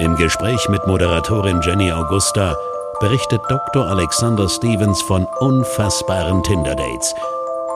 [0.00, 2.56] Im Gespräch mit Moderatorin Jenny Augusta
[3.00, 3.84] berichtet Dr.
[3.88, 7.16] Alexander Stevens von unfassbaren Tinder-Dates,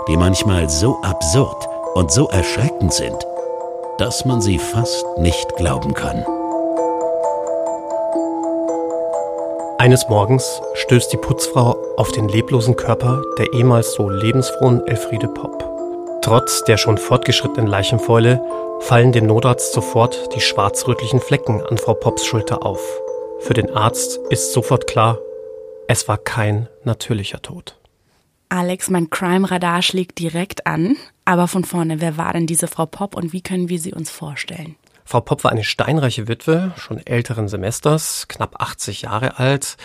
[0.06, 3.26] die manchmal so absurd und so erschreckend sind,
[3.98, 6.24] dass man sie fast nicht glauben kann.
[9.78, 15.71] Eines Morgens stößt die Putzfrau auf den leblosen Körper der ehemals so lebensfrohen Elfriede Popp.
[16.22, 18.40] Trotz der schon fortgeschrittenen Leichenfäule
[18.80, 22.80] fallen dem Notarzt sofort die schwarz-rötlichen Flecken an Frau Popps Schulter auf.
[23.40, 25.18] Für den Arzt ist sofort klar,
[25.88, 27.76] es war kein natürlicher Tod.
[28.48, 30.96] Alex, mein Crime-Radar schlägt direkt an.
[31.24, 34.10] Aber von vorne, wer war denn diese Frau Popp und wie können wir sie uns
[34.10, 34.76] vorstellen?
[35.04, 39.76] Frau Popp war eine steinreiche Witwe, schon älteren Semesters, knapp 80 Jahre alt,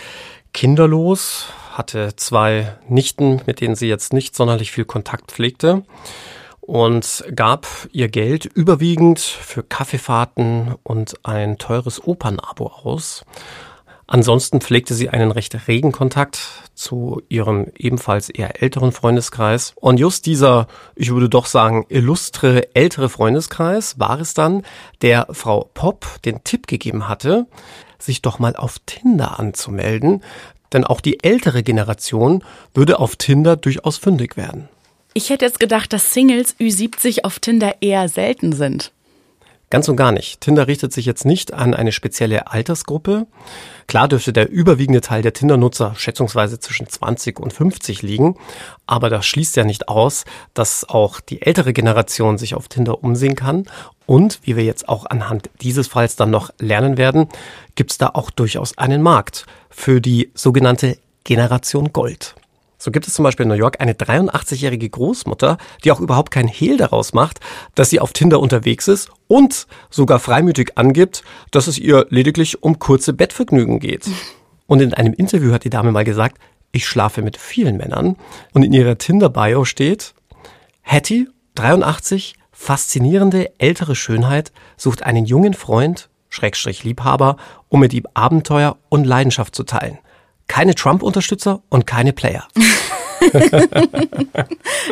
[0.58, 5.84] kinderlos, hatte zwei Nichten, mit denen sie jetzt nicht sonderlich viel Kontakt pflegte
[6.60, 13.24] und gab ihr Geld überwiegend für Kaffeefahrten und ein teures Opernabo aus.
[14.08, 16.40] Ansonsten pflegte sie einen recht regen Kontakt
[16.74, 19.74] zu ihrem ebenfalls eher älteren Freundeskreis.
[19.76, 24.64] Und just dieser, ich würde doch sagen, illustre ältere Freundeskreis war es dann,
[25.02, 27.46] der Frau Popp den Tipp gegeben hatte,
[28.00, 30.22] sich doch mal auf Tinder anzumelden,
[30.72, 34.68] denn auch die ältere Generation würde auf Tinder durchaus fündig werden.
[35.14, 38.92] Ich hätte jetzt gedacht, dass Singles Ü70 auf Tinder eher selten sind.
[39.70, 40.40] Ganz und gar nicht.
[40.40, 43.26] Tinder richtet sich jetzt nicht an eine spezielle Altersgruppe.
[43.86, 48.36] Klar dürfte der überwiegende Teil der Tinder-Nutzer schätzungsweise zwischen 20 und 50 liegen,
[48.86, 53.34] aber das schließt ja nicht aus, dass auch die ältere Generation sich auf Tinder umsehen
[53.34, 53.64] kann.
[54.06, 57.28] Und wie wir jetzt auch anhand dieses Falls dann noch lernen werden,
[57.74, 62.34] gibt es da auch durchaus einen Markt für die sogenannte Generation Gold.
[62.78, 66.46] So gibt es zum Beispiel in New York eine 83-jährige Großmutter, die auch überhaupt kein
[66.46, 67.40] Hehl daraus macht,
[67.74, 72.78] dass sie auf Tinder unterwegs ist und sogar freimütig angibt, dass es ihr lediglich um
[72.78, 74.08] kurze Bettvergnügen geht.
[74.68, 76.36] Und in einem Interview hat die Dame mal gesagt,
[76.72, 78.16] ich schlafe mit vielen Männern.
[78.52, 80.12] Und in ihrer Tinder-Bio steht,
[80.82, 87.38] Hattie, 83, faszinierende ältere Schönheit, sucht einen jungen Freund, Schrägstrich Liebhaber,
[87.70, 89.96] um mit ihm Abenteuer und Leidenschaft zu teilen
[90.48, 92.48] keine Trump-Unterstützer und keine Player.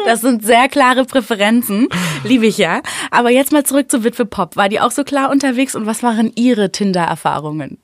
[0.04, 1.88] das sind sehr klare Präferenzen,
[2.24, 2.82] liebe ich ja.
[3.10, 4.56] Aber jetzt mal zurück zu Witwe Pop.
[4.56, 7.78] War die auch so klar unterwegs und was waren Ihre Tinder-Erfahrungen?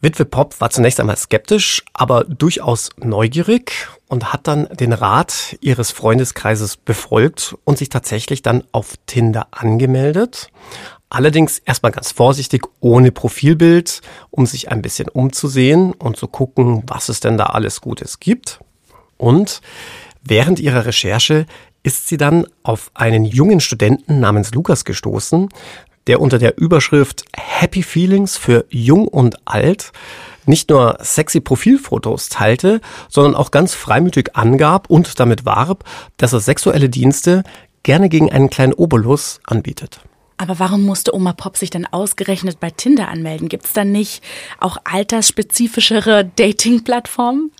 [0.00, 3.72] Witwe Pop war zunächst einmal skeptisch, aber durchaus neugierig
[4.06, 10.50] und hat dann den Rat ihres Freundeskreises befolgt und sich tatsächlich dann auf Tinder angemeldet.
[11.14, 14.00] Allerdings erstmal ganz vorsichtig, ohne Profilbild,
[14.32, 18.58] um sich ein bisschen umzusehen und zu gucken, was es denn da alles Gutes gibt.
[19.16, 19.60] Und
[20.24, 21.46] während ihrer Recherche
[21.84, 25.50] ist sie dann auf einen jungen Studenten namens Lukas gestoßen,
[26.08, 29.92] der unter der Überschrift Happy Feelings für Jung und Alt
[30.46, 35.84] nicht nur sexy Profilfotos teilte, sondern auch ganz freimütig angab und damit warb,
[36.16, 37.44] dass er sexuelle Dienste
[37.84, 40.00] gerne gegen einen kleinen Obolus anbietet.
[40.36, 43.48] Aber warum musste Oma Pop sich dann ausgerechnet bei Tinder anmelden?
[43.48, 44.22] Gibt es dann nicht
[44.58, 47.50] auch altersspezifischere Dating-Plattformen?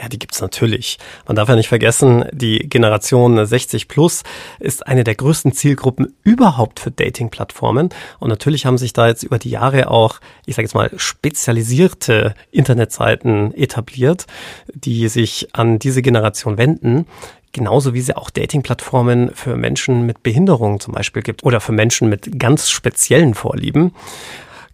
[0.00, 0.98] Ja, die gibt's natürlich.
[1.26, 4.22] Man darf ja nicht vergessen, die Generation 60 plus
[4.58, 7.90] ist eine der größten Zielgruppen überhaupt für Dating-Plattformen.
[8.18, 12.34] Und natürlich haben sich da jetzt über die Jahre auch, ich sage jetzt mal, spezialisierte
[12.50, 14.26] Internetseiten etabliert,
[14.72, 17.06] die sich an diese Generation wenden.
[17.52, 21.72] Genauso wie es ja auch Dating-Plattformen für Menschen mit Behinderungen zum Beispiel gibt oder für
[21.72, 23.92] Menschen mit ganz speziellen Vorlieben.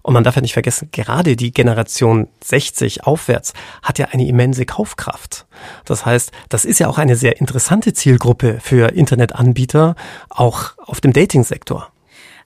[0.03, 4.65] Und man darf ja nicht vergessen, gerade die Generation 60 aufwärts hat ja eine immense
[4.65, 5.47] Kaufkraft.
[5.85, 9.97] Das heißt, das ist ja auch eine sehr interessante Zielgruppe für Internetanbieter,
[10.29, 11.91] auch auf dem Dating-Sektor.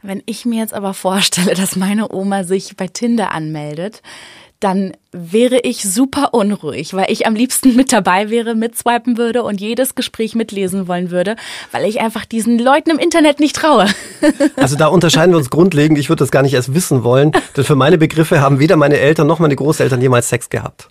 [0.01, 4.01] Wenn ich mir jetzt aber vorstelle, dass meine Oma sich bei Tinder anmeldet,
[4.61, 9.61] dann wäre ich super unruhig, weil ich am liebsten mit dabei wäre, mitswipen würde und
[9.61, 11.37] jedes Gespräch mitlesen wollen würde,
[11.73, 13.87] weil ich einfach diesen Leuten im Internet nicht traue.
[14.57, 15.99] Also da unterscheiden wir uns grundlegend.
[15.99, 18.99] Ich würde das gar nicht erst wissen wollen, denn für meine Begriffe haben weder meine
[18.99, 20.89] Eltern noch meine Großeltern jemals Sex gehabt.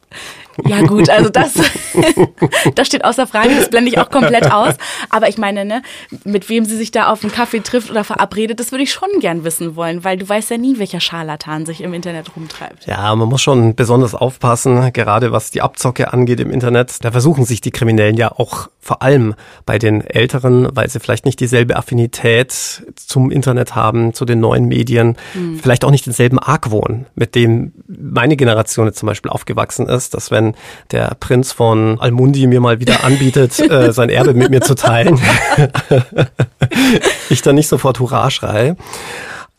[0.66, 1.54] Ja gut, also das,
[2.76, 4.76] das steht außer Frage, das blende ich auch komplett aus.
[5.10, 5.82] Aber ich meine, ne,
[6.24, 9.10] mit wem sie sich da auf einen Kaffee trifft oder verabredet, das würde ich schon
[9.20, 12.86] gern wissen wollen, weil du weißt ja nie, welcher Scharlatan sich im Internet rumtreibt.
[12.86, 17.04] Ja, man muss schon besonders aufpassen, gerade was die Abzocke angeht im Internet.
[17.04, 19.36] Da versuchen sich die Kriminellen ja auch vor allem
[19.66, 22.52] bei den Älteren, weil sie vielleicht nicht dieselbe Affinität
[22.96, 25.60] zum Internet haben, zu den neuen Medien, mhm.
[25.60, 30.32] vielleicht auch nicht denselben Argwohn, mit dem meine Generation jetzt zum Beispiel aufgewachsen ist, dass
[30.32, 30.49] wenn
[30.92, 35.20] der Prinz von Almundi mir mal wieder anbietet, äh, sein Erbe mit mir zu teilen,
[37.30, 38.76] ich dann nicht sofort Hurra schrei.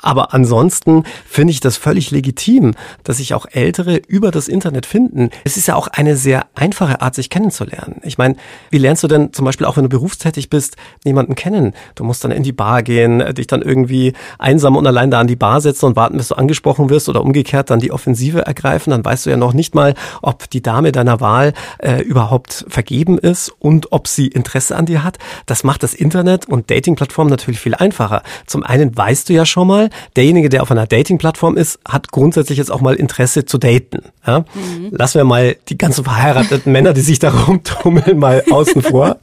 [0.03, 2.75] Aber ansonsten finde ich das völlig legitim,
[3.05, 5.31] dass sich auch Ältere über das Internet finden.
[5.45, 8.01] Es ist ja auch eine sehr einfache Art, sich kennenzulernen.
[8.03, 8.37] Ich meine,
[8.71, 11.75] wie lernst du denn zum Beispiel auch, wenn du berufstätig bist, jemanden kennen?
[11.95, 15.27] Du musst dann in die Bar gehen, dich dann irgendwie einsam und allein da an
[15.27, 18.91] die Bar setzen und warten, bis du angesprochen wirst oder umgekehrt dann die Offensive ergreifen.
[18.91, 23.19] Dann weißt du ja noch nicht mal, ob die Dame deiner Wahl äh, überhaupt vergeben
[23.19, 25.19] ist und ob sie Interesse an dir hat.
[25.47, 28.23] Das macht das Internet und Datingplattformen natürlich viel einfacher.
[28.47, 32.59] Zum einen weißt du ja schon mal, derjenige, der auf einer Dating-Plattform ist, hat grundsätzlich
[32.59, 34.03] jetzt auch mal Interesse zu daten.
[34.27, 34.41] Ja?
[34.41, 34.89] Mhm.
[34.91, 39.19] Lassen wir mal die ganzen verheirateten Männer, die sich da rumtummeln, mal außen vor.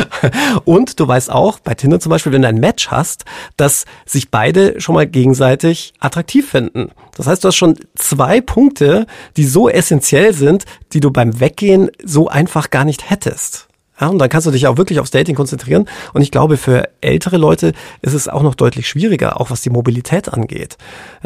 [0.64, 3.24] Und du weißt auch, bei Tinder zum Beispiel, wenn du ein Match hast,
[3.56, 6.90] dass sich beide schon mal gegenseitig attraktiv finden.
[7.16, 9.06] Das heißt, du hast schon zwei Punkte,
[9.36, 13.67] die so essentiell sind, die du beim Weggehen so einfach gar nicht hättest.
[14.00, 15.88] Ja, und dann kannst du dich auch wirklich aufs Dating konzentrieren.
[16.12, 17.72] Und ich glaube, für ältere Leute
[18.02, 20.76] ist es auch noch deutlich schwieriger, auch was die Mobilität angeht.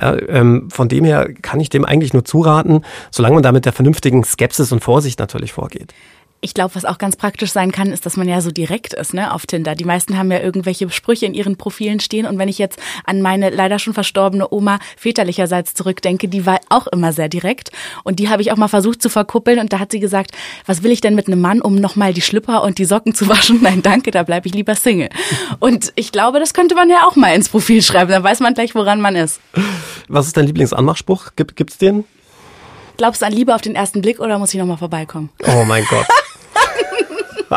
[0.00, 3.64] Ja, ähm, von dem her kann ich dem eigentlich nur zuraten, solange man da mit
[3.64, 5.92] der vernünftigen Skepsis und Vorsicht natürlich vorgeht.
[6.44, 9.14] Ich glaube, was auch ganz praktisch sein kann, ist, dass man ja so direkt ist,
[9.14, 9.76] ne, auf Tinder.
[9.76, 12.26] Die meisten haben ja irgendwelche Sprüche in ihren Profilen stehen.
[12.26, 16.88] Und wenn ich jetzt an meine leider schon verstorbene Oma väterlicherseits zurückdenke, die war auch
[16.88, 17.70] immer sehr direkt.
[18.02, 19.60] Und die habe ich auch mal versucht zu verkuppeln.
[19.60, 20.32] Und da hat sie gesagt,
[20.66, 23.28] was will ich denn mit einem Mann, um nochmal die Schlipper und die Socken zu
[23.28, 23.60] waschen?
[23.62, 25.10] Nein, danke, da bleibe ich lieber Single.
[25.60, 28.10] Und ich glaube, das könnte man ja auch mal ins Profil schreiben.
[28.10, 29.40] Dann weiß man gleich, woran man ist.
[30.08, 31.36] Was ist dein Lieblingsanmachspruch?
[31.36, 32.04] Gibt, gibt's den?
[32.96, 35.30] Glaubst du an Liebe auf den ersten Blick oder muss ich nochmal vorbeikommen?
[35.46, 36.06] Oh mein Gott.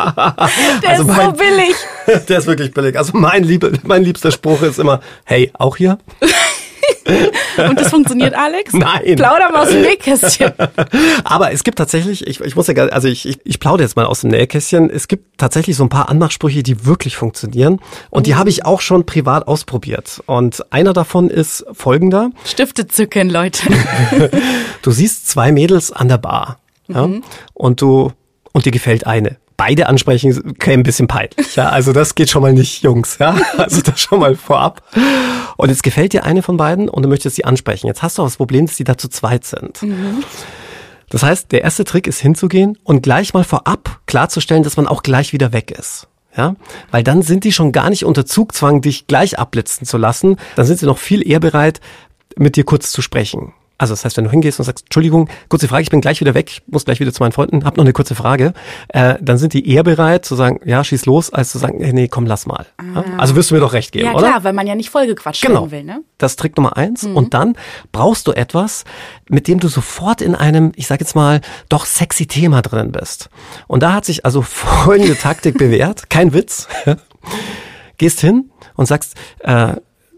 [0.82, 1.76] der also ist mein, so billig.
[2.28, 2.96] Der ist wirklich billig.
[2.96, 5.98] Also mein, Liebe, mein liebster Spruch ist immer, hey, auch hier?
[7.68, 8.72] Und das funktioniert, Alex?
[8.72, 9.16] Nein.
[9.16, 10.52] Plauder mal aus dem Nähkästchen.
[11.24, 14.04] Aber es gibt tatsächlich, ich, ich muss ja, also ich, ich, ich plaudere jetzt mal
[14.04, 14.90] aus dem Nähkästchen.
[14.90, 17.80] Es gibt tatsächlich so ein paar Anmachsprüche, die wirklich funktionieren.
[18.10, 18.38] Und die mhm.
[18.38, 20.22] habe ich auch schon privat ausprobiert.
[20.26, 22.30] Und einer davon ist folgender.
[22.44, 23.68] Stifte zücken, Leute.
[24.82, 26.58] du siehst zwei Mädels an der Bar.
[26.88, 27.06] Ja?
[27.06, 27.22] Mhm.
[27.54, 28.12] Und du,
[28.52, 31.56] und dir gefällt eine beide ansprechen, käme ein bisschen peinlich.
[31.56, 33.18] Ja, also das geht schon mal nicht, Jungs.
[33.18, 34.82] Ja, also das schon mal vorab.
[35.56, 37.86] Und jetzt gefällt dir eine von beiden und du möchtest sie ansprechen.
[37.86, 39.82] Jetzt hast du auch das Problem, dass die da zu zweit sind.
[39.82, 40.22] Mhm.
[41.08, 45.02] Das heißt, der erste Trick ist hinzugehen und gleich mal vorab klarzustellen, dass man auch
[45.02, 46.08] gleich wieder weg ist.
[46.36, 46.54] Ja,
[46.90, 50.36] weil dann sind die schon gar nicht unter Zugzwang, dich gleich abblitzen zu lassen.
[50.54, 51.80] Dann sind sie noch viel eher bereit,
[52.36, 53.54] mit dir kurz zu sprechen.
[53.78, 56.34] Also das heißt, wenn du hingehst und sagst, Entschuldigung, kurze Frage, ich bin gleich wieder
[56.34, 58.54] weg, muss gleich wieder zu meinen Freunden, hab noch eine kurze Frage,
[58.88, 62.08] äh, dann sind die eher bereit zu sagen, ja, schieß los, als zu sagen, nee,
[62.08, 62.66] komm, lass mal.
[62.78, 63.02] Ah.
[63.18, 64.22] Also wirst du mir doch recht geben, ja, oder?
[64.22, 65.70] Ja, klar, weil man ja nicht vollgequatscht genau.
[65.70, 66.00] will, ne?
[66.18, 67.02] Das ist Trick Nummer eins.
[67.02, 67.16] Mhm.
[67.16, 67.56] Und dann
[67.92, 68.84] brauchst du etwas,
[69.28, 73.28] mit dem du sofort in einem, ich sag jetzt mal, doch sexy Thema drin bist.
[73.66, 76.68] Und da hat sich also folgende Taktik bewährt, kein Witz.
[77.98, 79.74] Gehst hin und sagst, äh,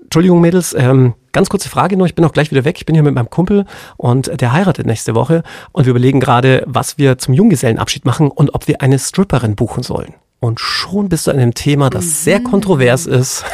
[0.08, 2.76] Entschuldigung, Mädels, ähm, ganz kurze Frage nur, ich bin auch gleich wieder weg.
[2.78, 3.66] Ich bin hier mit meinem Kumpel
[3.98, 5.42] und der heiratet nächste Woche
[5.72, 9.82] und wir überlegen gerade, was wir zum Junggesellenabschied machen und ob wir eine Stripperin buchen
[9.82, 10.14] sollen.
[10.40, 13.44] Und schon bist du an einem Thema, das sehr kontrovers ist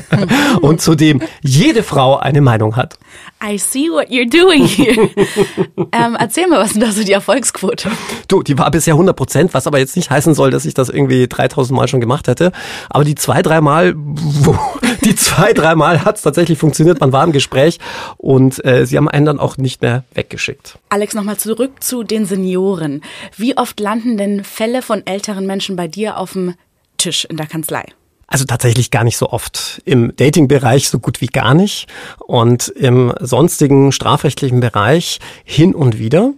[0.60, 2.98] und zu dem jede Frau eine Meinung hat.
[3.42, 5.10] I see what you're doing here.
[5.92, 7.90] ähm, erzähl mal, was ist denn da so die Erfolgsquote?
[8.28, 10.88] Du, die war bisher 100 Prozent, was aber jetzt nicht heißen soll, dass ich das
[10.88, 12.52] irgendwie 3000 Mal schon gemacht hätte.
[12.88, 13.94] Aber die zwei, drei Mal,
[15.04, 17.00] die zwei, drei Mal hat es tatsächlich funktioniert.
[17.00, 17.78] Man war im Gespräch
[18.16, 20.78] und äh, sie haben einen dann auch nicht mehr weggeschickt.
[20.88, 23.02] Alex, nochmal zurück zu den Senioren.
[23.36, 26.54] Wie oft landen denn Fälle von älteren Menschen bei dir auf dem
[26.96, 27.84] Tisch in der Kanzlei?
[28.28, 29.80] Also tatsächlich gar nicht so oft.
[29.84, 31.86] Im Dating-Bereich so gut wie gar nicht
[32.18, 36.32] und im sonstigen strafrechtlichen Bereich hin und wieder.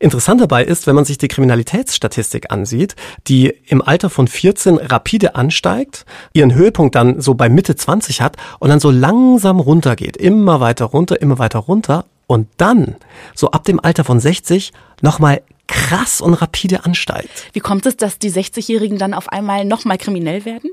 [0.00, 2.96] Interessant dabei ist, wenn man sich die Kriminalitätsstatistik ansieht,
[3.28, 8.36] die im Alter von 14 rapide ansteigt, ihren Höhepunkt dann so bei Mitte 20 hat
[8.58, 12.96] und dann so langsam runtergeht, immer weiter runter, immer weiter runter und dann
[13.34, 17.46] so ab dem Alter von 60 nochmal krass und rapide Ansteigt.
[17.52, 20.70] Wie kommt es, dass die 60-Jährigen dann auf einmal nochmal kriminell werden?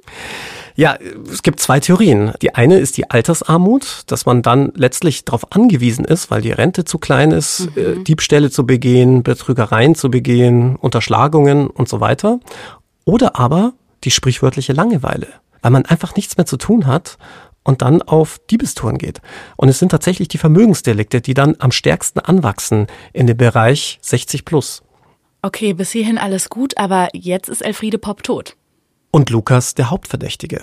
[0.75, 0.97] Ja,
[1.31, 2.33] es gibt zwei Theorien.
[2.41, 6.83] Die eine ist die Altersarmut, dass man dann letztlich darauf angewiesen ist, weil die Rente
[6.83, 8.01] zu klein ist, mhm.
[8.01, 12.39] Äh, Diebstähle zu begehen, Betrügereien zu begehen, Unterschlagungen und so weiter.
[13.05, 13.73] Oder aber
[14.03, 15.27] die sprichwörtliche Langeweile,
[15.61, 17.17] weil man einfach nichts mehr zu tun hat
[17.63, 19.21] und dann auf Diebestouren geht.
[19.57, 24.45] Und es sind tatsächlich die Vermögensdelikte, die dann am stärksten anwachsen in dem Bereich 60
[24.45, 24.83] plus.
[25.45, 28.55] Okay, bis hierhin alles gut, aber jetzt ist Elfriede Popp tot
[29.11, 30.61] und Lukas der Hauptverdächtige.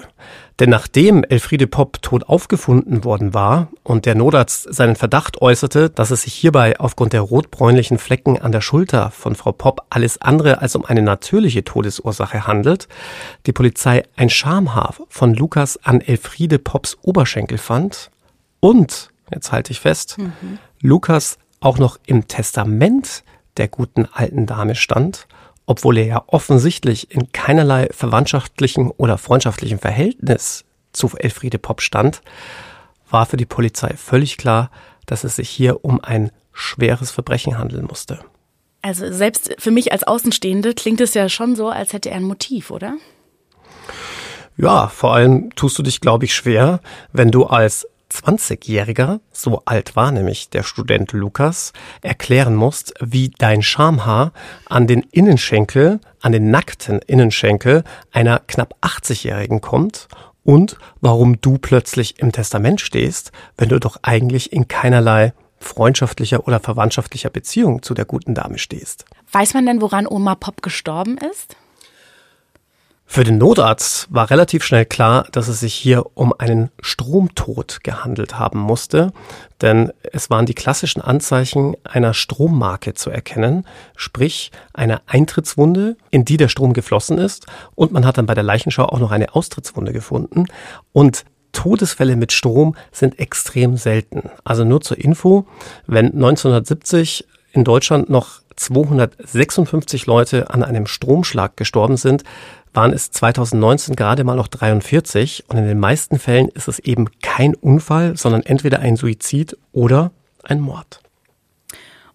[0.58, 6.10] Denn nachdem Elfriede Popp tot aufgefunden worden war und der Notarzt seinen Verdacht äußerte, dass
[6.10, 10.60] es sich hierbei aufgrund der rotbräunlichen Flecken an der Schulter von Frau Popp alles andere
[10.60, 12.88] als um eine natürliche Todesursache handelt,
[13.46, 18.10] die Polizei ein Schamhaar von Lukas an Elfriede Popps Oberschenkel fand
[18.58, 20.58] und, jetzt halte ich fest, mhm.
[20.80, 23.22] Lukas auch noch im Testament
[23.56, 25.26] der guten alten Dame stand
[25.66, 32.22] obwohl er ja offensichtlich in keinerlei verwandtschaftlichen oder freundschaftlichen Verhältnis zu Elfriede Popp stand,
[33.08, 34.70] war für die Polizei völlig klar,
[35.06, 38.20] dass es sich hier um ein schweres Verbrechen handeln musste.
[38.82, 42.24] Also selbst für mich als Außenstehende klingt es ja schon so, als hätte er ein
[42.24, 42.96] Motiv, oder?
[44.56, 46.80] Ja, vor allem tust du dich, glaube ich, schwer,
[47.12, 53.62] wenn du als 20-Jähriger, so alt war nämlich der Student Lukas, erklären musst, wie dein
[53.62, 54.32] Schamhaar
[54.66, 60.08] an den Innenschenkel, an den nackten Innenschenkel einer knapp 80-Jährigen kommt
[60.44, 66.60] und warum du plötzlich im Testament stehst, wenn du doch eigentlich in keinerlei freundschaftlicher oder
[66.60, 69.04] verwandtschaftlicher Beziehung zu der guten Dame stehst.
[69.30, 71.56] Weiß man denn, woran Oma Pop gestorben ist?
[73.12, 78.38] Für den Notarzt war relativ schnell klar, dass es sich hier um einen Stromtod gehandelt
[78.38, 79.12] haben musste,
[79.60, 83.66] denn es waren die klassischen Anzeichen einer Strommarke zu erkennen,
[83.96, 88.44] sprich eine Eintrittswunde, in die der Strom geflossen ist und man hat dann bei der
[88.44, 90.46] Leichenschau auch noch eine Austrittswunde gefunden
[90.92, 94.30] und Todesfälle mit Strom sind extrem selten.
[94.42, 95.44] Also nur zur Info,
[95.86, 102.24] wenn 1970 in Deutschland noch 256 Leute an einem Stromschlag gestorben sind,
[102.72, 107.08] waren es 2019 gerade mal noch 43 und in den meisten Fällen ist es eben
[107.20, 110.10] kein Unfall, sondern entweder ein Suizid oder
[110.42, 111.00] ein Mord.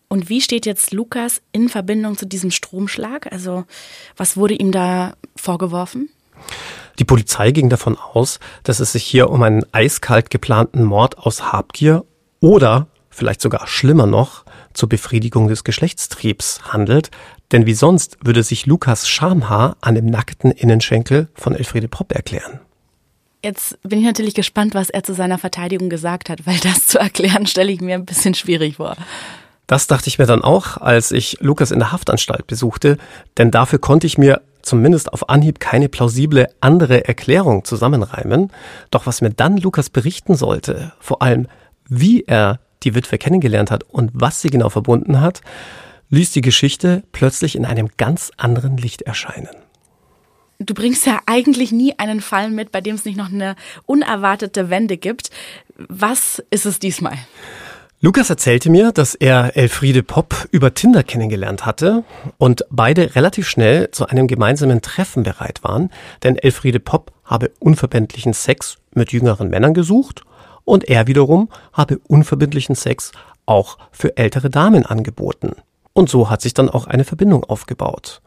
[0.09, 3.31] Und wie steht jetzt Lukas in Verbindung zu diesem Stromschlag?
[3.31, 3.65] Also
[4.15, 6.09] was wurde ihm da vorgeworfen?
[6.99, 11.51] Die Polizei ging davon aus, dass es sich hier um einen eiskalt geplanten Mord aus
[11.51, 12.05] Habgier
[12.39, 14.45] oder vielleicht sogar schlimmer noch
[14.77, 17.09] zur Befriedigung des Geschlechtstriebs handelt,
[17.51, 22.59] denn wie sonst würde sich Lukas Schamhaar an dem nackten Innenschenkel von Elfriede Popp erklären.
[23.43, 26.99] Jetzt bin ich natürlich gespannt, was er zu seiner Verteidigung gesagt hat, weil das zu
[26.99, 28.95] erklären stelle ich mir ein bisschen schwierig vor.
[29.67, 32.97] Das dachte ich mir dann auch, als ich Lukas in der Haftanstalt besuchte,
[33.37, 38.51] denn dafür konnte ich mir zumindest auf Anhieb keine plausible andere Erklärung zusammenreimen.
[38.91, 41.47] Doch was mir dann Lukas berichten sollte, vor allem
[41.89, 45.41] wie er die Witwe kennengelernt hat und was sie genau verbunden hat,
[46.09, 49.49] ließ die Geschichte plötzlich in einem ganz anderen Licht erscheinen.
[50.59, 53.55] Du bringst ja eigentlich nie einen Fall mit, bei dem es nicht noch eine
[53.85, 55.29] unerwartete Wende gibt.
[55.77, 57.17] Was ist es diesmal?
[57.99, 62.03] Lukas erzählte mir, dass er Elfriede Popp über Tinder kennengelernt hatte
[62.37, 65.91] und beide relativ schnell zu einem gemeinsamen Treffen bereit waren,
[66.23, 70.23] denn Elfriede Popp habe unverbindlichen Sex mit jüngeren Männern gesucht
[70.67, 73.13] und er wiederum habe unverbindlichen Sex
[73.45, 75.53] auch für ältere Damen angeboten.
[75.93, 78.21] Und so hat sich dann auch eine Verbindung aufgebaut.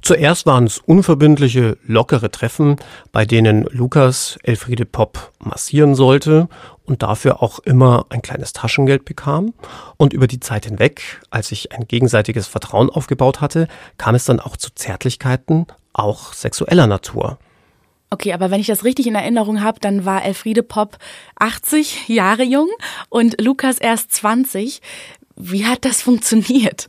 [0.00, 2.76] Zuerst waren es unverbindliche, lockere Treffen,
[3.10, 6.48] bei denen Lukas Elfriede Popp massieren sollte
[6.84, 9.54] und dafür auch immer ein kleines Taschengeld bekam.
[9.96, 13.66] Und über die Zeit hinweg, als sich ein gegenseitiges Vertrauen aufgebaut hatte,
[13.98, 17.38] kam es dann auch zu Zärtlichkeiten, auch sexueller Natur.
[18.14, 20.98] Okay, aber wenn ich das richtig in Erinnerung habe, dann war Elfriede Popp
[21.40, 22.68] 80 Jahre jung
[23.08, 24.80] und Lukas erst 20.
[25.34, 26.88] Wie hat das funktioniert?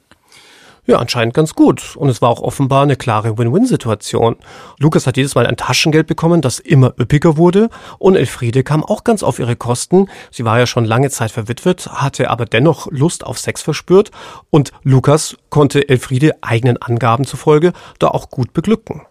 [0.86, 1.96] Ja, anscheinend ganz gut.
[1.96, 4.36] Und es war auch offenbar eine klare Win-Win-Situation.
[4.77, 7.72] Lukas hat jedes Mal ein Taschengeld bekommen, das immer üppiger wurde.
[7.98, 10.08] Und Elfriede kam auch ganz auf ihre Kosten.
[10.29, 14.12] Sie war ja schon lange Zeit verwitwet, hatte aber dennoch Lust auf Sex verspürt.
[14.51, 19.01] Und Lukas konnte Elfriede eigenen Angaben zufolge da auch gut beglücken.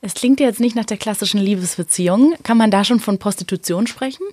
[0.00, 2.34] Es klingt ja jetzt nicht nach der klassischen Liebesbeziehung.
[2.42, 4.24] Kann man da schon von Prostitution sprechen?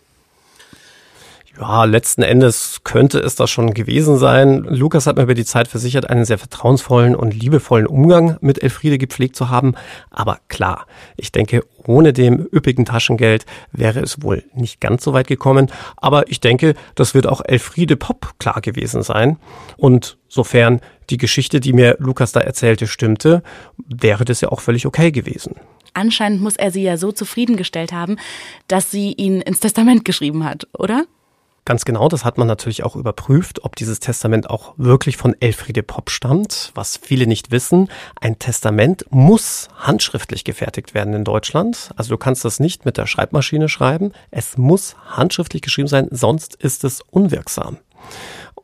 [1.60, 4.64] Ja, letzten Endes könnte es das schon gewesen sein.
[4.64, 9.00] Lukas hat mir über die Zeit versichert, einen sehr vertrauensvollen und liebevollen Umgang mit Elfriede
[9.00, 9.74] gepflegt zu haben.
[10.12, 10.86] Aber klar,
[11.16, 15.72] ich denke, ohne dem üppigen Taschengeld wäre es wohl nicht ganz so weit gekommen.
[15.96, 19.38] Aber ich denke, das wird auch Elfriede Pop klar gewesen sein.
[19.78, 23.42] Und sofern die Geschichte, die mir Lukas da erzählte, stimmte,
[23.88, 25.56] wäre das ja auch völlig okay gewesen.
[25.96, 28.18] Anscheinend muss er sie ja so zufriedengestellt haben,
[28.68, 31.06] dass sie ihn ins Testament geschrieben hat, oder?
[31.68, 35.84] Ganz genau, das hat man natürlich auch überprüft, ob dieses Testament auch wirklich von Elfriede
[35.84, 36.72] Popp stammt.
[36.76, 37.90] Was viele nicht wissen,
[38.22, 41.92] ein Testament muss handschriftlich gefertigt werden in Deutschland.
[41.98, 44.14] Also du kannst das nicht mit der Schreibmaschine schreiben.
[44.32, 47.80] Es muss handschriftlich geschrieben sein, sonst ist es unwirksam.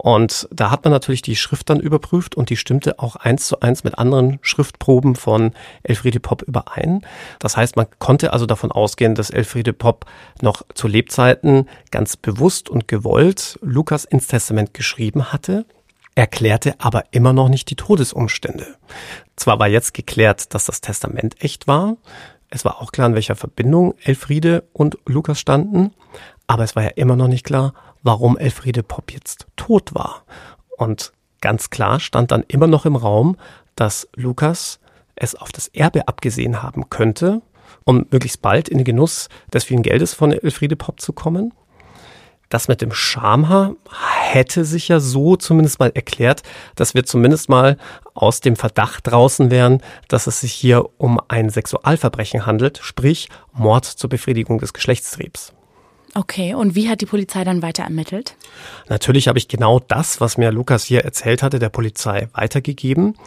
[0.04, 3.62] Und da hat man natürlich die Schrift dann überprüft und die stimmte auch eins zu
[3.62, 7.06] eins mit anderen Schriftproben von Elfriede Popp überein.
[7.40, 10.06] Das heißt, man konnte also davon ausgehen, dass Elfriede Popp
[10.42, 15.66] noch zu Lebzeiten ganz bewusst und gewollt Lukas ins Testament geschrieben hatte
[16.16, 18.76] erklärte aber immer noch nicht die Todesumstände.
[19.36, 21.98] Zwar war jetzt geklärt, dass das Testament echt war,
[22.52, 25.92] es war auch klar, in welcher Verbindung Elfriede und Lukas standen,
[26.46, 30.24] aber es war ja immer noch nicht klar, warum Elfriede Popp jetzt tot war.
[30.78, 33.38] Und ganz klar stand dann immer noch im Raum,
[33.76, 34.80] dass Lukas
[35.16, 37.42] es auf das Erbe abgesehen haben könnte,
[37.86, 41.54] um möglichst bald in den Genuss des vielen Geldes von Elfriede Popp zu kommen.
[42.50, 43.76] Das mit dem Schamhaar
[44.22, 46.44] hätte sich ja so zumindest mal erklärt,
[46.76, 47.78] dass wir zumindest mal
[48.14, 53.86] aus dem Verdacht draußen wären, dass es sich hier um ein Sexualverbrechen handelt, sprich Mord
[53.86, 55.54] zur Befriedigung des Geschlechtstriebs.
[56.16, 58.36] Okay, und wie hat die Polizei dann weiter ermittelt?
[58.88, 63.18] Natürlich habe ich genau das, was mir Lukas hier erzählt hatte, der Polizei weitergegeben.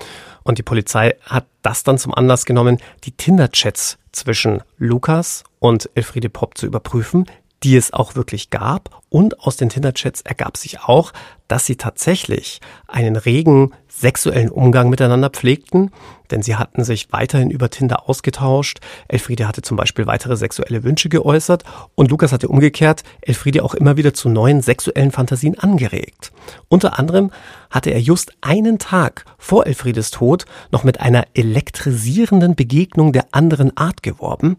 [0.44, 6.28] Und die Polizei hat das dann zum Anlass genommen, die Tinder-Chats zwischen Lukas und Elfriede
[6.28, 7.26] Popp zu überprüfen,
[7.64, 9.02] die es auch wirklich gab.
[9.08, 11.12] Und aus den Tinder-Chats ergab sich auch,
[11.48, 15.90] dass sie tatsächlich einen regen sexuellen Umgang miteinander pflegten,
[16.30, 18.80] denn sie hatten sich weiterhin über Tinder ausgetauscht.
[19.08, 23.96] Elfriede hatte zum Beispiel weitere sexuelle Wünsche geäußert und Lukas hatte umgekehrt Elfriede auch immer
[23.96, 26.32] wieder zu neuen sexuellen Fantasien angeregt.
[26.68, 27.30] Unter anderem
[27.70, 33.76] hatte er just einen Tag vor Elfriedes Tod noch mit einer elektrisierenden Begegnung der anderen
[33.76, 34.56] Art geworben,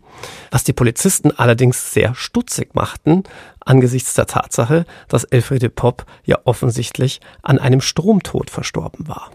[0.52, 3.24] was die Polizisten allerdings sehr stutzig machten,
[3.68, 9.32] angesichts der Tatsache, dass Elfriede Popp ja offensichtlich an einem Stromtod verstorben war.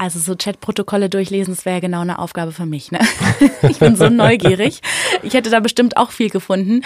[0.00, 2.90] Also so Chatprotokolle durchlesen, das wäre genau eine Aufgabe für mich.
[2.90, 3.00] Ne?
[3.68, 4.80] Ich bin so neugierig.
[5.22, 6.80] Ich hätte da bestimmt auch viel gefunden.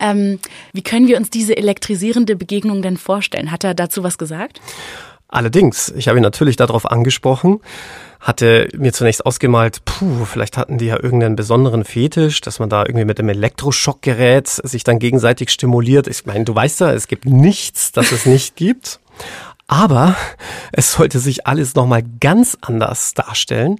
[0.00, 0.38] Ähm,
[0.72, 3.50] wie können wir uns diese elektrisierende Begegnung denn vorstellen?
[3.50, 4.60] Hat er dazu was gesagt?
[5.30, 7.60] Allerdings, ich habe ihn natürlich darauf angesprochen,
[8.18, 12.82] hatte mir zunächst ausgemalt, puh, vielleicht hatten die ja irgendeinen besonderen Fetisch, dass man da
[12.82, 16.08] irgendwie mit dem Elektroschockgerät sich dann gegenseitig stimuliert.
[16.08, 19.00] Ich meine, du weißt ja, es gibt nichts, das es nicht gibt.
[19.68, 20.16] Aber
[20.72, 23.76] es sollte sich alles nochmal ganz anders darstellen,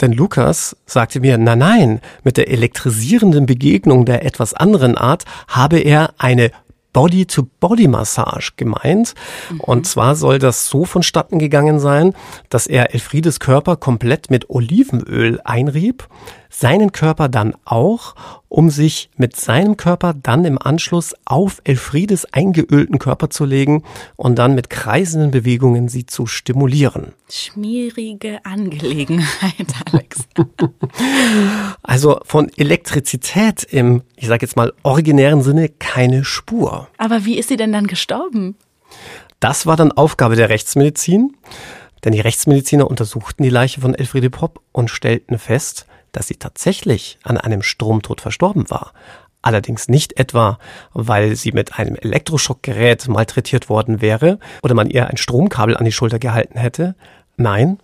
[0.00, 5.80] denn Lukas sagte mir, na nein, mit der elektrisierenden Begegnung der etwas anderen Art habe
[5.80, 6.52] er eine
[6.92, 9.14] Body-to-Body-Massage gemeint.
[9.50, 9.60] Mhm.
[9.60, 12.14] Und zwar soll das so vonstatten gegangen sein,
[12.48, 16.08] dass er Elfriedes Körper komplett mit Olivenöl einrieb,
[16.52, 18.14] seinen Körper dann auch,
[18.48, 23.82] um sich mit seinem Körper dann im Anschluss auf Elfriedes eingeölten Körper zu legen
[24.16, 27.14] und dann mit kreisenden Bewegungen sie zu stimulieren.
[27.30, 30.28] Schmierige Angelegenheit, Alex.
[31.82, 36.88] also von Elektrizität im, ich sage jetzt mal, originären Sinne keine Spur.
[36.98, 38.56] Aber wie ist sie denn dann gestorben?
[39.40, 41.34] Das war dann Aufgabe der Rechtsmedizin.
[42.04, 47.18] Denn die Rechtsmediziner untersuchten die Leiche von Elfriede Popp und stellten fest, dass sie tatsächlich
[47.22, 48.92] an einem Stromtod verstorben war.
[49.42, 50.58] Allerdings nicht etwa,
[50.92, 55.92] weil sie mit einem Elektroschockgerät malträtiert worden wäre oder man ihr ein Stromkabel an die
[55.92, 56.94] Schulter gehalten hätte.
[57.36, 57.78] Nein,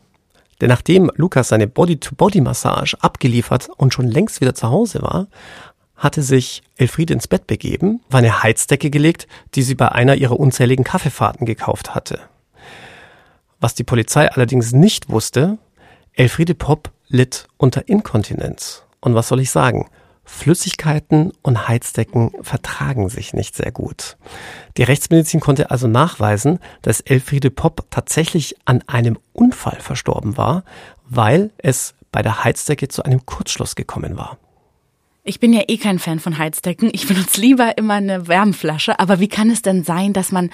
[0.60, 5.28] denn nachdem Lukas seine Body-to-Body-Massage abgeliefert und schon längst wieder zu Hause war,
[5.96, 10.38] hatte sich Elfriede ins Bett begeben, war eine Heizdecke gelegt, die sie bei einer ihrer
[10.38, 12.20] unzähligen Kaffeefahrten gekauft hatte.
[13.60, 15.58] Was die Polizei allerdings nicht wusste,
[16.12, 18.82] Elfriede Popp litt unter Inkontinenz.
[19.00, 19.88] Und was soll ich sagen?
[20.24, 24.18] Flüssigkeiten und Heizdecken vertragen sich nicht sehr gut.
[24.76, 30.64] Die Rechtsmedizin konnte also nachweisen, dass Elfriede Popp tatsächlich an einem Unfall verstorben war,
[31.08, 34.36] weil es bei der Heizdecke zu einem Kurzschluss gekommen war.
[35.24, 36.90] Ich bin ja eh kein Fan von Heizdecken.
[36.92, 38.98] Ich benutze lieber immer eine Wärmflasche.
[38.98, 40.50] Aber wie kann es denn sein, dass man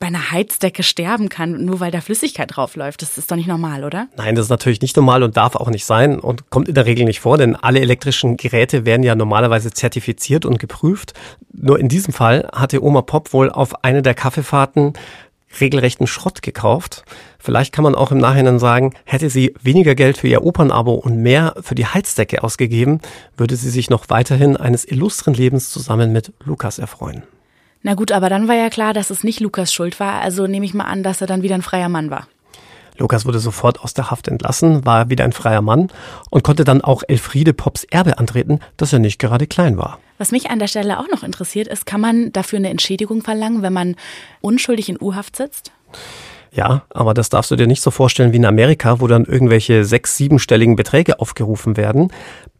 [0.00, 3.00] bei einer Heizdecke sterben kann, nur weil da Flüssigkeit draufläuft?
[3.02, 4.08] Das ist doch nicht normal, oder?
[4.16, 6.86] Nein, das ist natürlich nicht normal und darf auch nicht sein und kommt in der
[6.86, 11.14] Regel nicht vor, denn alle elektrischen Geräte werden ja normalerweise zertifiziert und geprüft.
[11.52, 14.94] Nur in diesem Fall hatte Oma Pop wohl auf eine der Kaffeefahrten
[15.60, 17.04] regelrechten Schrott gekauft.
[17.38, 21.22] Vielleicht kann man auch im Nachhinein sagen, hätte sie weniger Geld für ihr Opernabo und
[21.22, 23.00] mehr für die Heizdecke ausgegeben,
[23.36, 27.22] würde sie sich noch weiterhin eines illustren Lebens zusammen mit Lukas erfreuen.
[27.82, 30.66] Na gut, aber dann war ja klar, dass es nicht Lukas Schuld war, also nehme
[30.66, 32.26] ich mal an, dass er dann wieder ein freier Mann war.
[32.98, 35.88] Lukas wurde sofort aus der Haft entlassen, war wieder ein freier Mann
[36.30, 39.98] und konnte dann auch Elfriede Pops Erbe antreten, dass er nicht gerade klein war.
[40.18, 43.62] Was mich an der Stelle auch noch interessiert ist, kann man dafür eine Entschädigung verlangen,
[43.62, 43.94] wenn man
[44.40, 45.70] unschuldig in U-Haft sitzt?
[46.50, 49.84] Ja, aber das darfst du dir nicht so vorstellen wie in Amerika, wo dann irgendwelche
[49.84, 52.10] sechs-, siebenstelligen Beträge aufgerufen werden.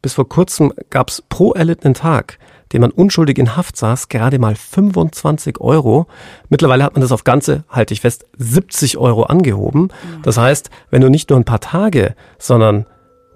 [0.02, 2.38] Bis vor kurzem gab's pro erlittenen Tag,
[2.72, 6.06] den man unschuldig in Haft saß, gerade mal 25 Euro.
[6.48, 9.88] Mittlerweile hat man das auf ganze, halte ich fest, 70 Euro angehoben.
[10.22, 12.86] Das heißt, wenn du nicht nur ein paar Tage, sondern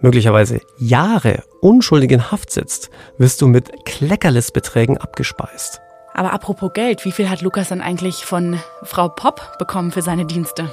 [0.00, 5.80] möglicherweise Jahre unschuldig in Haft sitzt, wirst du mit Kleckerlesbeträgen abgespeist.
[6.14, 10.26] Aber apropos Geld, wie viel hat Lukas dann eigentlich von Frau Popp bekommen für seine
[10.26, 10.68] Dienste?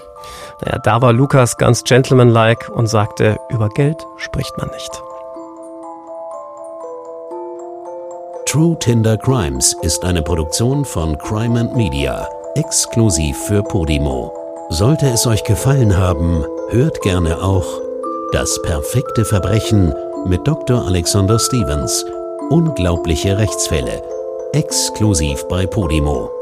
[0.61, 5.01] Naja, da war Lukas ganz gentlemanlike und sagte, über Geld spricht man nicht.
[8.49, 14.33] True Tinder Crimes ist eine Produktion von Crime and Media, exklusiv für Podimo.
[14.69, 17.67] Sollte es euch gefallen haben, hört gerne auch
[18.31, 19.93] Das perfekte Verbrechen
[20.25, 20.83] mit Dr.
[20.83, 22.03] Alexander Stevens.
[22.49, 24.01] Unglaubliche Rechtsfälle.
[24.53, 26.38] Exklusiv bei Podimo.